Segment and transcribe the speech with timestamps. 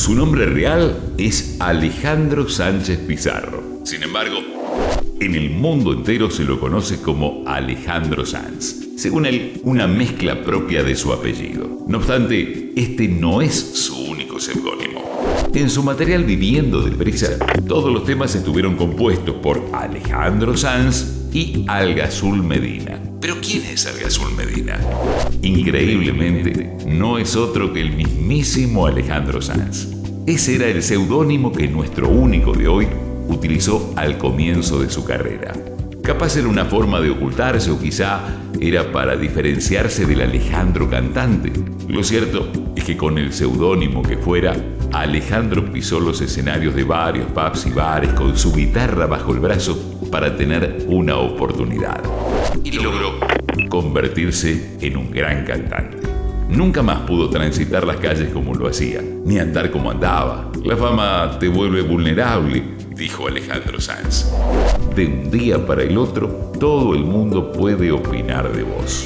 [0.00, 3.82] Su nombre real es Alejandro Sánchez Pizarro.
[3.84, 4.38] Sin embargo,
[5.20, 8.96] en el mundo entero se lo conoce como Alejandro Sanz.
[8.96, 11.84] Según él, una mezcla propia de su apellido.
[11.86, 15.00] No obstante, este no es su único seudónimo.
[15.54, 21.64] En su material Viviendo de Prisa, todos los temas estuvieron compuestos por Alejandro Sanz y
[21.68, 23.00] Alga Azul Medina.
[23.20, 24.80] Pero ¿quién es Alga Azul Medina?
[25.42, 29.88] Increíblemente, no es otro que el mismísimo Alejandro Sanz.
[30.26, 32.86] Ese era el seudónimo que nuestro único de hoy
[33.28, 35.52] utilizó al comienzo de su carrera.
[36.02, 38.20] Capaz era una forma de ocultarse o quizá
[38.60, 41.52] era para diferenciarse del Alejandro cantante.
[41.88, 44.56] Lo cierto es que con el seudónimo que fuera,
[44.92, 49.78] Alejandro pisó los escenarios de varios pubs y bares con su guitarra bajo el brazo
[50.10, 52.02] para tener una oportunidad.
[52.64, 53.20] Y logró
[53.68, 55.98] convertirse en un gran cantante.
[56.48, 60.50] Nunca más pudo transitar las calles como lo hacía, ni andar como andaba.
[60.64, 62.64] La fama te vuelve vulnerable,
[63.00, 64.30] dijo Alejandro Sanz.
[64.94, 69.02] De un día para el otro, todo el mundo puede opinar de vos.